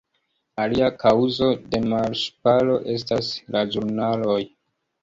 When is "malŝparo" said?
1.93-2.81